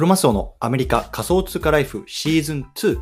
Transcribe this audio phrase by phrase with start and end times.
[0.00, 2.98] クロマスオのアメリカ仮想通貨ライフシーズン2。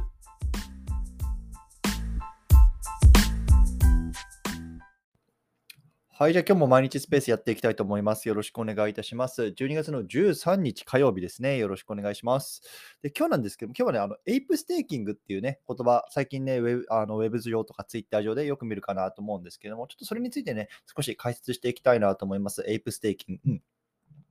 [6.09, 8.27] はい、じゃあ今日も毎日スペースやっていきたいと思います。
[8.27, 9.43] よろしくお願いいたします。
[9.45, 11.57] 12月の13日火曜日ですね。
[11.57, 12.63] よろしくお願いします。
[13.01, 22.65] で、今日なんですけども、今日はね、あの、エイプステーキングっていうね、言葉、最近ね、ウェブあのウェブ上とかツイッター上でよく見るかなと思うんですけども、ちょっとそれについてね、少し解説していきたいなと思います。
[22.67, 23.53] エイプステーキング。
[23.53, 23.63] うん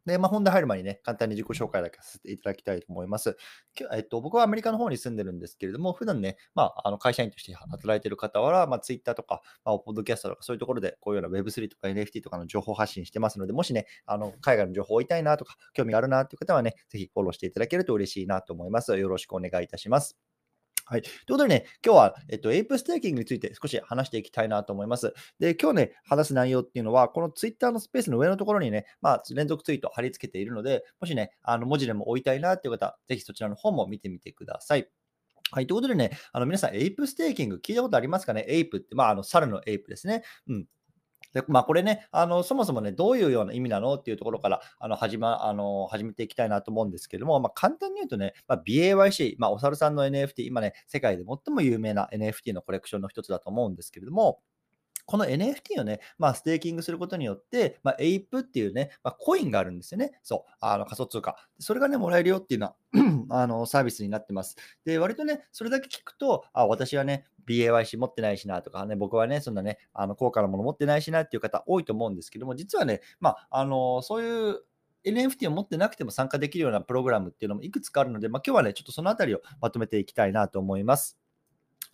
[0.07, 3.37] で、まあ、本題入る前にね、簡単に自己紹介だけさせていただきたいと思います。
[3.93, 18.97] えっと、僕はアメリカの方に住んでるんですけれども、普段ね、まあ、あの会社員として働いてる方は、まあ、Twitter とか、まあ、ポッドキャストとか、そういうところで、こういうような Web3 とか NFT とかの情報発信してますので、もしね、あの海外の情報を追いたいなとか、興味があるなという方はね、ぜひフォローしていただけると嬉しいなと思います。
[18.97, 20.26] よろしくお願いいたします。
[20.89, 21.01] はい。
[21.01, 25.13] ということでね、今日は、えっと、エイプステーキングについて少し話していきたいなと思います。
[25.37, 34.87] で、今日ね、話す内容っていうのは、このツイッターのスペースの上のところにね、まあ、連続ツイート貼り付けているので、もしね、あの文字でも追いたいなっていう方、ぜひそちらの方も見てみてください。
[35.51, 35.67] はい。
[35.67, 38.45] ということでね、あの皆さん、エイプステーキング聞いたことありますかね？
[38.47, 40.23] エイプって、まあ、あの、猿のエイプですね。
[40.47, 40.67] うん。
[41.41, 54.39] でまあ、これねあの、そもそもね、どういうような意味なのっていうところからあの始,、ま、あの始めていきたいなと思うんですけども、まあ、簡単に言うとね、まあ、BAYC、まあ、お猿さんの NFT、今ね、世界で最も有名な NFT のコレクションの一つだと思うんですけれども、
[55.07, 60.19] この NFT をね、まあ、ステーキングすることによって、まあ、エイプっていうね、まあ、コインがあるんですよね。
[60.21, 61.37] そう、あの仮想通貨。
[61.59, 62.75] それがね、もらえるよっていうのは
[63.31, 64.57] あのサービスになってます。
[64.85, 74.63] で、割とね、それだけ聞くと、あ、私はね、BAYC 持ってないしなとかね、僕はね、そんなね、あの高価なもの持ってないしなっていう方多いと思うんですけども、実はね、まあ、あのそういう
[75.05, 81.17] NFT を持ってなくても参加できるようなプログラムっていうのもいくつかあるので、まあ、今日はね、ちょっとそのあたりをまとめていきたいなと思います。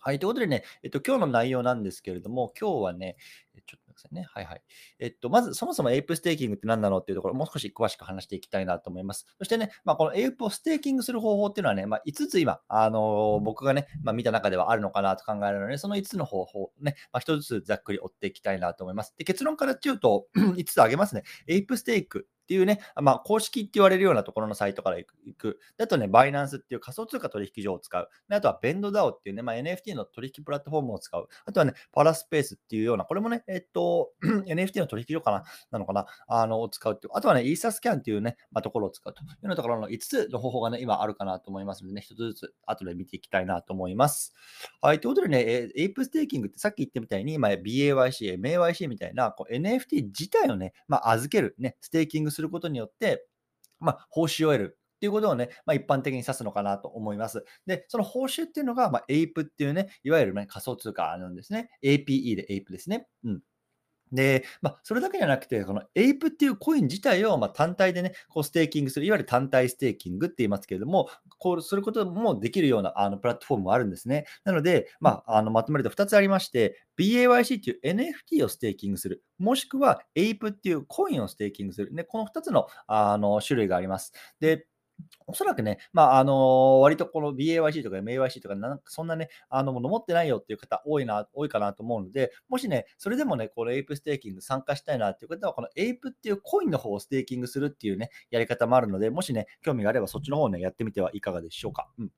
[0.06, 0.18] はい。
[0.18, 3.16] ということでね、えっと、今日の内容なんですけれども、今日はね、
[3.56, 4.26] えちょっと待ってくださいね。
[4.28, 4.62] はいはい。
[4.98, 9.26] えっと、まず、そもそもエイプステーキングって何なのっていうところ、もう少し詳しく話していきたいなと思います。
[9.38, 19.14] そしてね、まあ、このエイプをステーキングする方法っていうのはね、まあ、5つ今、あのー僕がね、まあ、見た中ではあるのかなと考えるので、その5つの方法をね、まあ、1つずつざっくり追っていきたいなと思います。
[19.16, 21.22] で、結論から言うと、 5つ挙げますね。
[21.46, 25.06] エイプステークっていうね、まあ、公式って言われるようなところのサイトから行
[25.36, 25.58] く。
[25.80, 28.08] あとね、バイナンスっていう仮想通貨取引所を使う。
[28.30, 31.26] あとは、 BendDAO っていうね、まあ、NFT の取引プラットフォームを使う。
[31.46, 34.12] あとはね、 ParaSpace っていうような、これもね、えっと、
[34.46, 37.12] NFT の取引所かな、なのかな、あの、を使うっていう。
[37.14, 44.34] あとはね、 Etherscan っていうね、まあ、ところを使うというようなところの5つの方法がね、今あるかなと思いますのでね、1つずつ後で見ていきたいなと思います。
[44.80, 53.26] はい、ということでね、えエイプステーキングってさっき言ったみたいに、まあ、BAYC、MAYC みたいなこう NFT 自体をね、まあ、預ける、ね、ステーキングすることによって、
[53.80, 54.78] まあ、報酬を得る。
[54.96, 57.44] っていうことをね、まあ、一般的に指すのかなと思います。
[57.66, 61.68] で、その報酬っていうのが、まあ、APE っていうね、いわゆる、ね、仮想通貨なんですね。
[61.82, 63.06] APE で APE ですね。
[63.24, 63.40] うん。
[64.14, 71.08] で、まあ、それだけじゃなくて、この APE っていうコイン自体をま単体でね、こうステーキングする、いわゆる単体ステーキングって言いますけれども、
[71.38, 74.26] こうすることもできるようなあのプラットフォームもあるんですね。
[74.44, 77.80] なので、まあ、あのまとめると2つありまして、BAYC っていう
[78.38, 84.12] NFT をステーキングする、もしくは APE っていうコインをステーキングする、ね、この2つのあの種類があります。
[84.40, 84.66] で、
[85.26, 101.88] おそらくね、まあ、あの割とこの BAYC とか MAYC とかなそんなね、あのもの持ってないよっていう方多いな、多いかなと思うので、もしね、それでもね、このエイプステーキング参加したいなっていう方は、このエイプっていうコインの方をステーキングするっていうね、やり方もあるので、もしね、興味があればそっちの方をね、やってみてはいかがでしょうか。
[101.98, 102.10] うん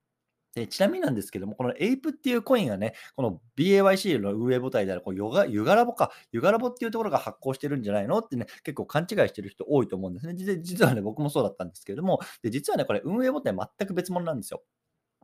[0.56, 8.18] でちなみになんですけども、このエイプっていうコインがね、この BAYC の運営母体であるこうヨガユガラボか、ユガラボっていうところが発行してるんじゃないの？
[8.20, 10.34] ってね、結構勘違いしてる人多いと思うんですね。
[10.34, 14.62] 実実はね、僕もそうだったんですけれども、で実はね、これ運営母体全く別物なんですよ。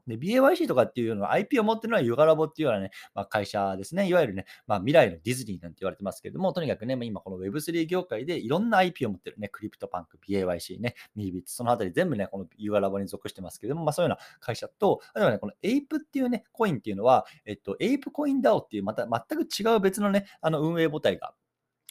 [0.06, 4.08] で、BAYC とかっていうのは IP を持ってるのはユガラボっていうようなね、まあ、会社ですね。
[4.08, 21.34] いわゆるね、まあ、未来のディズニーなんて言われてますけれども、とにかくね、まあ今この Web3 業界でいろんな IP を持ってるね、クリプトパンク、BAYC ね、ミービッツ、そのあたり全部ね、このユガラボに属してますけれども、まあそういうような会社と、あとはね、この APE っていうね、コインっていうのは、えっと、APE コイン DAO っていうまた全く違う別のね、あの運営母体が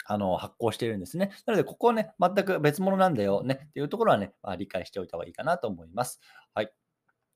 [0.05, 1.31] あの発行しているんですね。
[1.45, 6.19] なので、ここはね、全く別物なんだよねっていうところはね、まあ、理解しておいた方がいいかなと思います。
[6.53, 6.71] はい。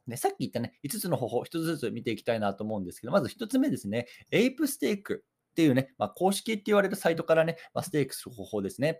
[0.07, 8.99] でさっき言ったね、5つの方法、1つずつ見ていきたいなと思うんですけど、まず1つ目ですね、エイプステークっていうね、まあ、公式って言われるサイトからね、まあ、ステークする方法ですね。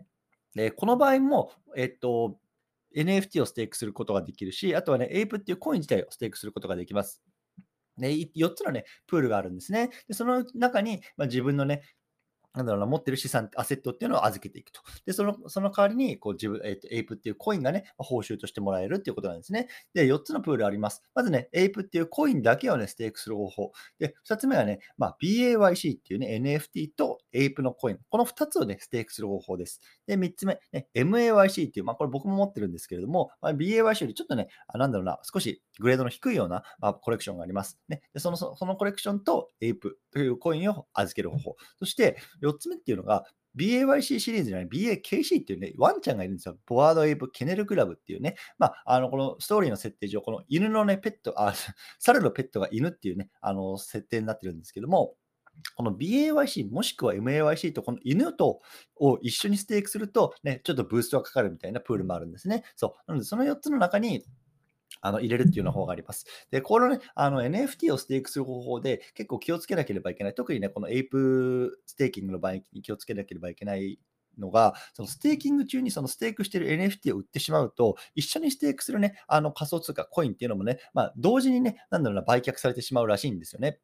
[0.56, 2.40] で、この場合も、えっと、
[2.96, 7.22] NFT をステークすることができるし、あとはね、エイプっていうコイン自体をステークすることができます。
[7.98, 9.90] で、4つのね、プールがあるんですね。
[10.07, 11.81] で、その中に、まあ、自分のね、
[12.56, 14.81] なんだろうな、持ってる資産、アセットっていうのを預けていくと。
[15.06, 19.68] で、そのその代わりに、こう自分、えっ、と、エイプっていうコインがね、報酬としてもらえるっていうことなんですね。
[19.94, 21.04] で、4つのプールあります。
[21.13, 23.72] まずね、エイプっていうコインだけをね、ステークする方法。
[24.00, 28.00] で、2つ目はね、まあ、BAYC っていうね、NFT とエイプのコイン。
[28.10, 29.81] この2つをね、ステークする方法です。
[30.07, 37.80] で、3つ目、ね、MAYC っていう、まあ、これ僕も持ってるんですけれども、まあ、BAYC よりちょっとね、あなんだろうな、少しグレードの低いような、まあ、コレクションがあります。
[37.88, 41.56] ね、でそのそのコレクションとエイプというコインを預ける方法。
[41.78, 43.25] そして、4つ目っていうのが、
[43.57, 46.57] BAYC シリーズじゃない、BAKC っていうね、ワンちゃんがいるんですよ。
[46.65, 51.53] Bored Ape Kennel Club っていうね、まあ、あの、このストーリーの設定上、この犬のね、ペット、あ、
[52.00, 55.15] 猿のペットが犬っていうね、あの、設定になってるんですけども、
[55.75, 58.59] この BAYC もしくは MAYC とこの犬と
[58.97, 62.63] を一緒にステークすると、ね、ちょっとブーストがかかるみたいなプールもあるんですね。
[62.75, 62.92] そう。
[63.07, 64.25] なので、その4つの中に、
[65.01, 66.25] あの入れるっていうような方があります。
[66.51, 70.33] で、このね、あの NFT をステークする方法で結構気をつけなければいけない。
[70.33, 73.99] 特にね、このエイプステーキングの場合に気をつけなければいけない
[74.37, 83.79] のが、そのステーキング中にそのステークしてる NFT を売ってしまうと、一緒にステークするね、あの仮想通貨、コインっていうのもね、まあ、同時にね、なんだろうな、売却されてしまうらしいんですよね。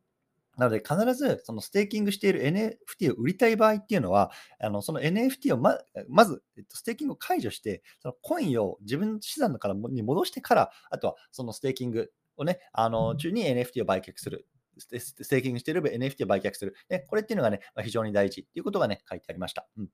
[0.58, 14.48] なので、必ずそのステーキングしている NFT を売りたい場合っていうのは、あのその NFT をままず、えっと、ステーキングを解除して、そのコインを自分の資産からに戻してから、あとはそのステーキングをね、あの中に NFT を売却する。
[14.78, 16.76] ステーキングしている NFT を売却する。
[16.90, 19.68] でこれっていうのがね、非常に大事っていうことがね、書いてありました。
[19.78, 19.90] うん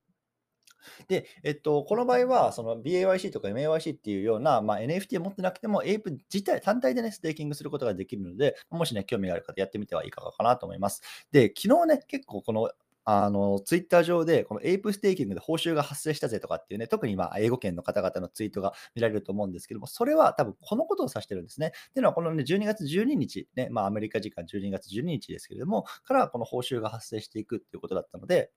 [1.08, 11.02] で、えっと、この場合は、その BAYC とか MAYC っていうような、まあ、NFT を持ってなくても、エイプ自体、単体でね、ステーキングすることができるので、もしね、興味がある方、やってみてはいかがかなと思います。
[11.32, 12.72] で、昨日ね、結構この
[13.10, 21.68] あの、ツイッター上で、このエイプステーキングで報酬が発生したぜとかっていうね、特に今、英語圏の方々のツイートが見られると思うんですけども、それは多分このことを指してるんですね。
[21.68, 28.52] っていうのは、このね、12月12日、ね、まあ、アメリカ時間12月12日ですけれども、からこの報酬が発生していくっていうことだったので、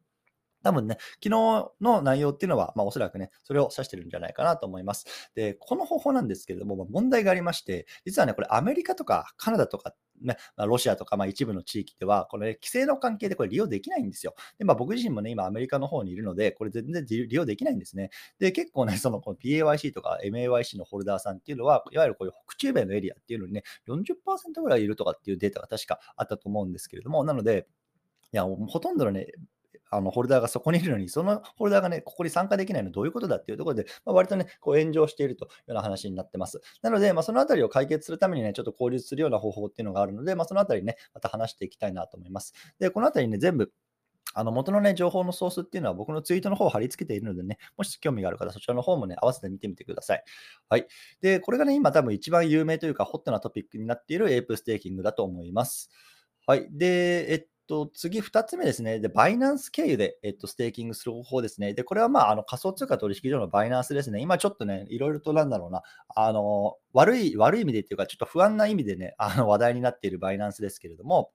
[0.62, 5.06] 多分ね、昨日の内容っていうのは、まあ、おそらくね、それを指してるんじゃないかなと思います。
[5.34, 14.34] で、この方法なんですけれども、まあ、問題がありまして、実はね、これアメリカとかカナダとか、ね、まあ、ロシアとか、まあ、一部の地域では、この、ね、規制の関係でこれ利用できないんですよ。
[14.58, 18.10] で、まあ、僕自身もね、今アメリカの方にいるので、これ全然利用できないんですね。
[18.38, 27.66] で、結構ね、そのこの PAYC とか MAYC のホルダーさんっていうのは、いわゆるこういう北中米のエリアっていうのにね、40%ぐらいいるとかっていうデータが確かあったと思うんですけれども、なので、
[28.32, 29.26] いや、ほとんどのね、
[29.90, 36.60] あのホルダーがそこにいるのに、そのホルダーがね、ここに参加できないのはどういうことだっていうところで、まあ、割とね、こう炎上しているというような話になってます。
[36.82, 42.54] なので、まあ、そのあたりを解決するためにね、ちょっと効率するような方法っていうのがあるので、まあ、そのあたりね、また話していきたいなと思います。
[42.78, 43.72] で、このあたりね、全部、
[44.32, 50.24] あの元のね、情報のソースっていうのは僕のツイートの方を貼り付けているのでね、もし興味がある方、そちらの方もね、合わせて見てみてください。
[50.68, 50.86] はい。
[51.20, 55.90] で、これがね、今多分一番有名というか、ホットなトピックになっているエイプステーキングだと思います。
[56.46, 56.68] はい。
[56.70, 58.98] で、えっと、次2つ目ですね。
[58.98, 61.72] で、バイナンス経由で、えっと、ステーキングする方法ですね。
[61.72, 64.20] で、これはまあ、あの仮想通貨取引所のバイナンスですね。
[64.20, 65.82] 今ちょっとね、いろいろとなんだろうな、
[66.16, 71.30] あの、悪い、悪い意味でっていうか、ちょっと不安な意味でね、あの話題になっているバイナンスですけれども、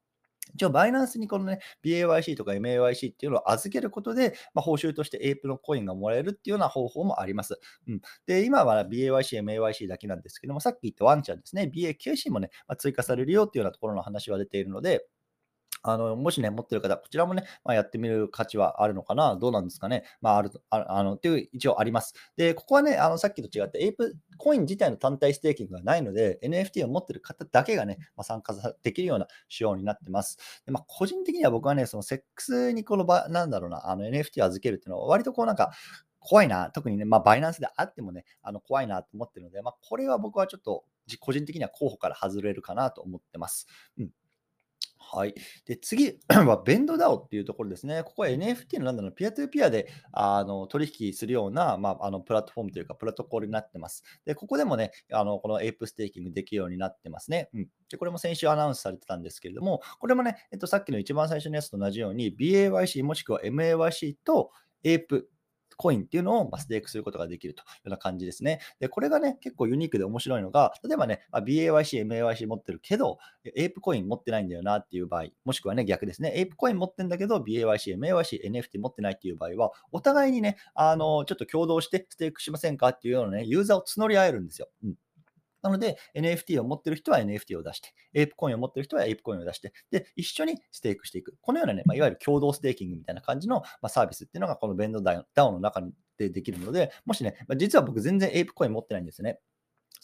[0.54, 7.60] 一応、バイナンスにこのね、BAYC とか MAYC っていうのを預けることで、まあ、報酬として APE のコインがもらえるっていうような方法もあります。
[7.88, 15.06] うん、で、今は BAYC、MAYC だけなんですけども、さっき言ったワンちゃんですね、BAKC もね、まあ、追加されるよっていうようなところの話は出ているので、
[15.88, 20.04] あの、もしね、持ってる方、こちらもね、まあ、やってみる価値はあるのかな、どうなんですかね？
[20.20, 22.16] まあ、ある、ああの、っていう、一応あります。
[22.36, 30.38] で、ここはね、あの、さっきと違って、エイプコイン自体の単体ステーキングがないので、NFT を持ってる方だけがね、まあ、参加できるような仕様になってます。
[30.66, 35.72] でまあ、個人的には僕はね、そのセックスにこの場、なんだろうな、あの NFT を預けるっていうのは、割とこうなんか、
[36.20, 40.84] 怖いな、特にね、まあ、バイナンスであってもね、あの怖いなと思ってるので、まあ、これは僕はちょっと、
[41.20, 43.68] 個人的には候補から外れるかなと思ってます。
[44.00, 44.10] うん
[45.14, 45.36] はい。
[45.66, 48.04] で、次は、ベンドダオっていうところですね。
[48.04, 54.04] ここは NFT のなんだろう、 peer to peer であの取引するような、まあ、あのプラットフォームというか、プロトコールになってます。
[54.26, 57.50] で、ここでもね、あのこのエイプステーキングできるようになってますね。
[57.54, 57.68] うん。
[57.90, 64.52] で、これも先週アナウンスされてたんですけれども、これもね、えっと、さっきの一番最初のやつと同じように、BAYC もしくは MAYC と
[64.84, 65.30] エイプ
[65.78, 68.60] コインっていうのをステークすることができるというような感じですね。
[68.80, 73.18] で、これがね、結構ユニークで面白いのが、例えばね、BAYC、MAYC 持ってるけど、
[73.56, 84.70] エイプコイン持ってないんだよなっていう場合、もしくはね、逆ですね、エイプコイン持ってんだけど、BAYC、MAYC、NFT 持ってないっていう場合は、お互いにね、あの、ちょっと共同してステークしませんかっていうようなね、ユーザーを募り合えるんですよ。
[84.84, 84.96] うん
[85.66, 91.36] なので、NFT を持ってる人は NFT を出して、エイプコインを持ってる人はエイプコインを出して、で、一緒にステークしていく。
[91.42, 95.82] このようなね、まあ、いわゆる共同ステーキングみたいな感じの、まあ、サービスっていうのが、この BendDAO の中
[96.20, 99.40] でできるので、もしね、まあ、実は僕全然エイプコイン持ってないんですよね。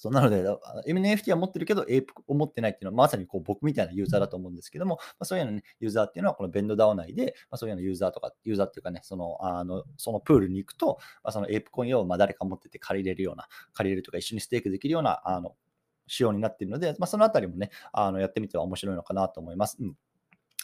[0.02, 0.44] そうなので、
[0.88, 15.56] NFT は持ってるけど、エイプを持ってないっていうのは、まさにこう僕みたいなユーザーだと思うんですけども、まあ、そういうような、ね、ユーザーっていうのは、このベンドダウン内で、まあ、そういうようなユーザーとか、ユーザーっていうかね、そのあのそのプールに行くと、まあ、そのエイプコインをま誰か持ってて借りれるような、借りれるとか一緒にステークできるようなあの
[16.08, 19.78] 仕様になっているので、まあ、そのあたりもね、あのやってみては面白いのかなと思います。
[19.80, 19.96] うん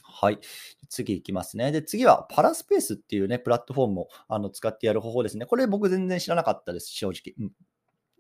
[0.10, 0.40] はい。
[0.90, 1.72] 次いきますね。
[1.72, 5.46] で、次は ParaSpace っていうね、プラットフォームをあの使ってやる方法ですね。
[5.46, 7.36] これ僕全然知らなかったです、正直。
[7.38, 7.52] うん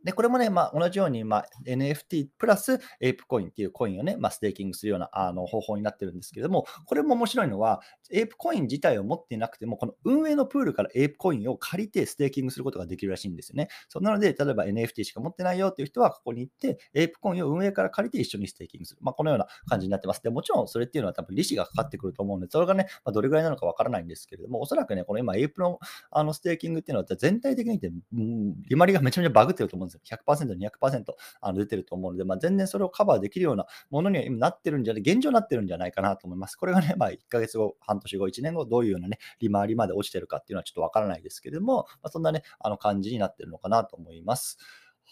[0.08, 13.68] で、これもね、まあ、同じように、まあ、NFT プラスエイプコインっていうコインをね、まあ、ステーキングするようなあの方法になってるんですけれども、これも面白いのは、エイプコイン自体を持っていなくても、この運営のプールからエイプコインを借りてステーキングすることができるらしいんですよね。
[13.90, 19.00] そうなので、例えば NFT しか持ってないよっていう人は、ここに行って、エイプコインを運営から借りて一緒にステーキングする。
[19.02, 20.24] まあ、このような感じになってます。
[20.24, 25.80] でもちろんそれっていうのは多分利子がかかってくると思うので、それがね、まあ、どれぐらいなのかわからないんですけれども、おそらくね、この今、エイプの
[26.12, 29.97] あのステーキングっていうのは全体的に言って、うん、利回りがめちゃめちゃバグってると思うんです。
[30.04, 31.04] 100%、200%
[31.42, 36.56] あの出てると思うので、まあ、全然それをカバーできるようなものには今なってるんじゃない、現状なってるんじゃないかなと思います。
[36.56, 44.58] これがね、まあ、1ヶ月後、半年後、1年後、どういうようなね、利回りまで落ちてるかっていうのはちょっとわからないですけれども、まあ、そんなね、あの感じになってるのかなと思います。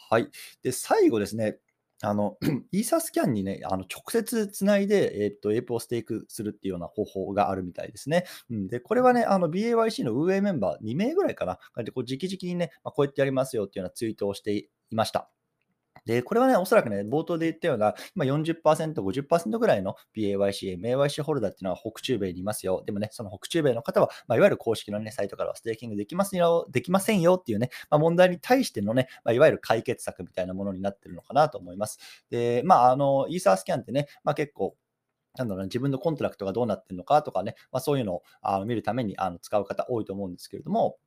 [0.10, 0.30] はい。
[0.62, 1.58] で、最後ですね、
[2.06, 2.38] あの、
[2.72, 8.26] イーサスキャンにね、あの直接つないで、えっ、と、エープをステークするっていうような方法があるみたいですね。
[8.50, 11.60] うん、で、これはね、あの、BAYC の運営メンバー2名ぐらいかな。
[11.84, 15.35] で、こう、直々にね、まあ、こうやってやりますよっていうようなツイートをしていました。
[16.06, 22.84] で、これはね、おそらくね、冒頭で言ったような、今40%、50%ぐらいの BAYC、MAYC ホルダーっていうのは北中米にいますよ。
[22.86, 32.00] でもね、その北中米の方は、まあ、いわゆる公式のね、サイトからはステーキングできますよ、できませんよっていうね、まあ、問題に対してのね、まあ、いわゆる解決策みたいなものになってるのかなと思います。
[32.30, 34.76] で、まあ、あの、 Etherscan ってね、まあ、結構、
[35.38, 40.98] なんだろう自分のコントラクトがどうなってるのかとかね、まあ、そういうのをあの見るためにあの使う方多いと思うんですけれども、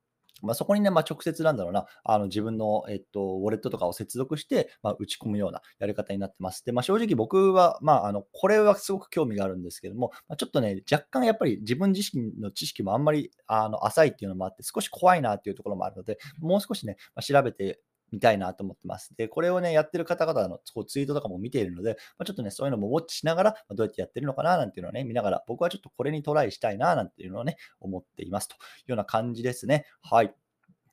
[0.42, 6.64] まあ、そこにね、まあ、直接なんだろうな、あの自分の、えっと、ウォレットとかを接続して、まあ、打ち込むようなやり方になってます。
[6.64, 17.80] で、まあ、正直僕は、まあ、あのこれはすごく興味があるんですけども、まあ、ちょっとね、若干やっぱり自分自身の知識もあんまりあの浅いっていうのもあって、少し怖いなっていうところもあるので、もう少しね、まあ、調べて
[18.12, 19.14] 見たいなと思ってます。
[19.16, 29.86] で、これをね、やってる方々のこうツイートとかも見ているので、まあ、ちょっとね、そういうのもウォッチしながら、まどうやってやってるのかななんていうのをね、見ながら、僕はちょっとこれにトライしたいななんていうのをね、思っていますというような感じですね。
[30.02, 30.34] はい。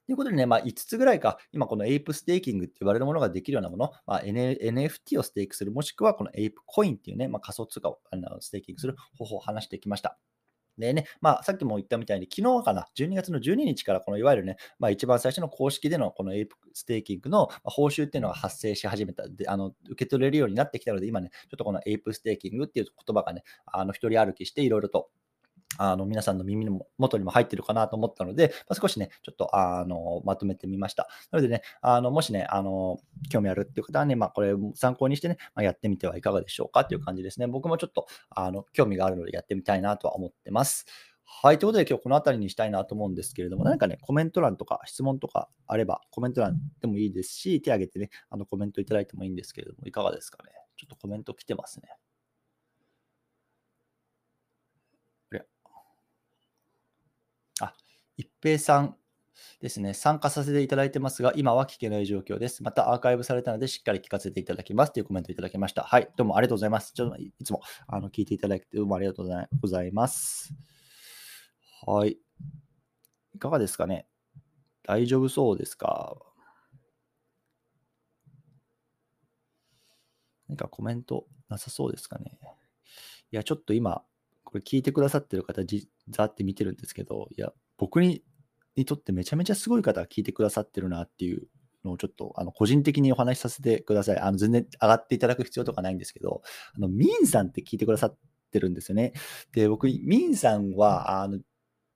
[0.06, 10.20] ということでね、まあ、5つぐらいか、今このエイプステーキングって言われるものができるようなもの、まあ、NFT をステークする、もしくはこのエイプコインっていうね、まあ、仮想通貨をあのステーキングする方法を話してきました。
[10.78, 25.10] でね、まあ、さっきも言ったみたいに、昨日かな、12月の12日から、このいわゆるね、まあ、一番最初の公式でのこのエイプステーキングの報酬っていうのが発生し始めた、であの受け取れるようになってきたので、今ね、ちょっとこのエイプステーキングっていう言葉がね、あの一人歩きして、いろいろと
[25.78, 31.08] あの皆さんの耳の元にも入ってるかなと思ったので、まあ、少しね、ちょっとあのまとめてみました。
[31.32, 37.48] なのでね、あのもしね、あの興味あるっていう方はね、まあ、これ参考にしてね、まあ、やってみてはいかがでしょうかっていう感じですね。
[37.48, 40.86] 僕もちょっとあの興味があるのでやってみたいなとは思ってます。
[41.28, 41.60] はい。
[41.60, 50.52] ということで今日この辺りにしたいなと思うんですけれども、何かね、コメント欄とか質問とかあれば、コメント欄でもいいですし、手挙げてね、あのコメントいただいてもいいんですけれども、いかがですかね。
[50.78, 51.90] ちょっとコメント来てますね。
[58.18, 58.96] 一平さん
[59.60, 62.62] ですね、参加させていただいてますが、今は聞けない状況です。
[62.62, 65.82] またアーカイブされたので、しっかり聞かせていただきますというコメントいただきました。
[65.82, 66.94] はい、どうもありがとうございます。
[66.94, 69.28] ちょっといつもあの聞いていただいて、どうもありがとう
[69.62, 70.54] ございます。
[71.88, 72.20] はい。
[73.34, 74.06] いかがですかね
[74.84, 76.16] 大丈夫そうですか？
[80.48, 82.38] 何かコメントなさそうですかね？
[83.32, 84.04] いや、ちょっと今、
[84.44, 88.24] これ聞いてくださってる方、じざって見てるんですけど、いや、僕に
[88.76, 91.48] にとってめちゃめちゃすごい方が聞いてくださってるなっていう
[91.84, 94.20] のをちょっとあの個人的にお話しさせてください。
[94.20, 96.42] あの全然上がっていただく必要とかないんですけど、
[96.76, 98.18] あのミンさんって聞いてくださっ
[98.52, 99.14] てるんですよね。
[99.54, 101.40] で、僕、ミンさんはあの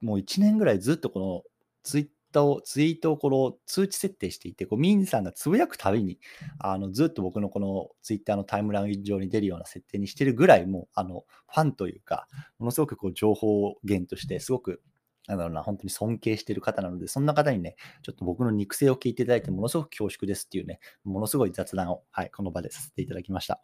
[0.02, 1.44] もう1年ぐらいずっとこの
[1.84, 6.20] ツイッターを、ツイートをこの通知設定していて、こうミンさんがつぶやくたびに、
[6.60, 12.28] あのずっと僕のこのツイッターのタイムライン上に出るような設定にしてるぐらい、もうあのファンというか、
[12.60, 14.82] ものすごくこう情報源としてすごく
[15.30, 23.62] なんだろうな、本当に尊敬してる方なので、そんな方にね、ちょっと僕の肉声を聞いていただいて、ものすごく恐縮ですっていうね、ものすごい雑談を、はい、この場でさせていただきました。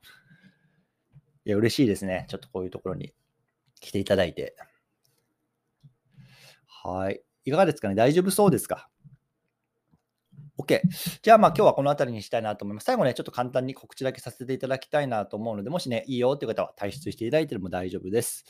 [1.44, 2.28] いや、嬉しいですね。
[2.30, 3.14] ちょっとこういうところに
[3.80, 4.56] 来ていただいて。
[6.68, 7.24] はい。
[7.46, 7.96] いかがですかね？
[7.96, 8.90] 大丈夫そうですか？
[10.58, 10.82] OK。
[11.22, 12.86] じゃあ、まあ、今日はこの辺りにしたいなと思います。
[12.86, 18.46] 最後ね、ちょっと簡単に告知だけさせていただきたいなと思うので、もしね、いいよという方は退出していただいても大丈夫です。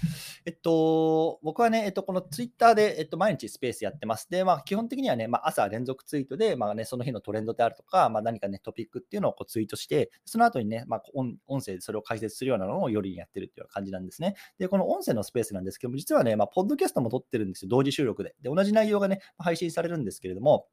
[0.46, 4.30] えっと、僕はね、えっと、この Twitter で、えっと、毎日スペースやってます。
[4.30, 14.36] で、まあ、基本的にはね、まあ、朝連続ツイートで、まあね、その日のトレンドであるとか、まあ、何かね、トピックっていうのをこうツイートして、その後にね、まあ、音声でそれを解説するようなのを夜にやってるっていう感じなんですね。
[14.60, 18.36] で、この音声のスペースなんですけども、実はね、まあ、ポッドキャストも撮ってるんですよ、同時収録で。
[18.42, 20.68] で、同じ内容がね、配信されるんですけれども、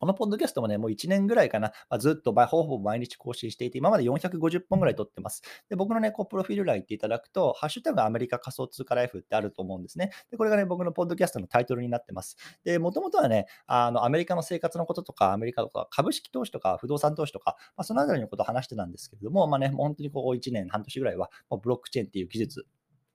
[0.00, 5.42] このポッドキャストもね、もう1年ぐらいかな、まあ、ずっとほぼ毎日更新していて、今まで450本ぐらい撮ってます。
[5.68, 10.10] で、僕のね、こう、プロフィール欄行っていただくと、ハッシュタグアメリカ仮想通貨ライフってあると思うんですね。
[10.30, 12.38] で、これがね、僕のポッドキャストのタイトルになってます。
[12.64, 22.64] で、もともとはね、あの、アメリカの生活のこととか、アメリカとか、株式投資とか、不動産投資とか、まあ、そのあたりのことを話してたんですけれども、まあね、もう本当にここ1年、半年ぐらいは、もうブロックチェーンっていう技術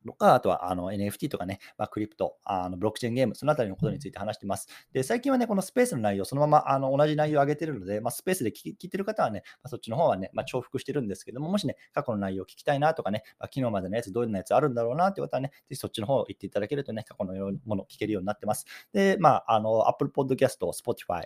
[0.05, 4.67] とか、あとはあの NFT とかね、まあ、クリプト、あのブロックチェーンゲーム、そのあたりのことについて話してます。
[4.93, 17.33] で、最近はね、このスペースの内容、そのままあの同じ内容を上げてるので、まあ、スペースで聞いてる方はね、まあ、そっちの方はね、まあ、重複してるんですけども、もしね、過去の内容を聞きたいなとかね、まあ、昨日までのやつ、どういうなやつあるんだろうなってことはね、ぜひそっちの方を言っていただけるとね、過去の
[17.65, 18.65] ものを聞けるようになってます。
[18.93, 21.24] で、まあ、あの、Apple Podcast、Spotify、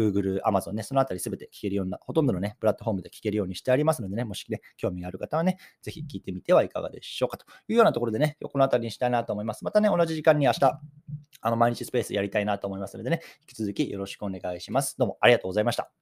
[0.00, 9.64] Google、Amazon ね、そのあたりすべて聞けるような、ほとんどのね、プラットフォームで聞けるようにしてありますのでね、もしね、興味がある方はね、ぜひ聞いてみてはいかがでしょうかというようなところでね、このあたりにしたいなと思います。
[9.64, 10.80] またね、同じ時間に明日、
[11.42, 14.96] あの、毎日スペースやりたいなと思いますのでね、引き続きよろしくお願いします。
[14.98, 15.99] どうもありがとうございました。